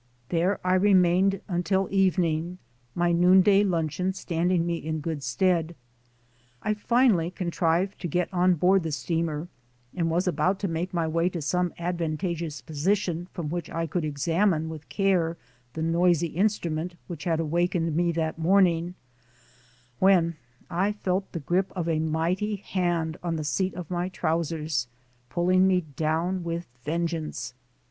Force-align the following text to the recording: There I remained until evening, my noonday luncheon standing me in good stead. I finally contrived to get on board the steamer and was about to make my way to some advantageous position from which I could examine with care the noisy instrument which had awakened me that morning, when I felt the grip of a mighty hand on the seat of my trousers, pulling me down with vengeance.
There 0.29 0.59
I 0.65 0.73
remained 0.73 1.41
until 1.47 1.87
evening, 1.91 2.57
my 2.95 3.11
noonday 3.11 3.63
luncheon 3.63 4.13
standing 4.13 4.65
me 4.65 4.77
in 4.77 4.99
good 4.99 5.21
stead. 5.21 5.75
I 6.63 6.73
finally 6.73 7.29
contrived 7.29 8.01
to 8.01 8.07
get 8.07 8.27
on 8.33 8.55
board 8.55 8.81
the 8.81 8.91
steamer 8.91 9.47
and 9.93 10.09
was 10.09 10.27
about 10.27 10.57
to 10.61 10.67
make 10.67 10.91
my 10.91 11.07
way 11.07 11.29
to 11.29 11.39
some 11.39 11.71
advantageous 11.77 12.61
position 12.63 13.27
from 13.31 13.49
which 13.49 13.69
I 13.69 13.85
could 13.85 14.03
examine 14.03 14.69
with 14.69 14.89
care 14.89 15.37
the 15.73 15.83
noisy 15.83 16.29
instrument 16.33 16.95
which 17.05 17.25
had 17.25 17.39
awakened 17.39 17.95
me 17.95 18.11
that 18.13 18.39
morning, 18.39 18.95
when 19.99 20.35
I 20.67 20.93
felt 20.93 21.31
the 21.31 21.39
grip 21.39 21.71
of 21.75 21.87
a 21.87 21.99
mighty 21.99 22.55
hand 22.55 23.17
on 23.21 23.35
the 23.35 23.43
seat 23.43 23.75
of 23.75 23.91
my 23.91 24.09
trousers, 24.09 24.87
pulling 25.29 25.67
me 25.67 25.81
down 25.81 26.43
with 26.43 26.65
vengeance. 26.83 27.53